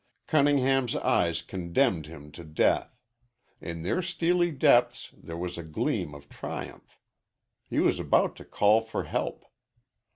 Cunningham's 0.25 0.95
eyes 0.95 1.43
condemned 1.43 2.07
him 2.07 2.31
to 2.31 2.43
death. 2.43 2.97
In 3.61 3.83
their 3.83 4.01
steely 4.01 4.49
depths 4.49 5.11
there 5.15 5.37
was 5.37 5.59
a 5.59 5.63
gleam 5.63 6.15
of 6.15 6.27
triumph. 6.27 6.99
He 7.69 7.77
was 7.77 7.99
about 7.99 8.35
to 8.37 8.43
call 8.45 8.81
for 8.81 9.03
help. 9.03 9.45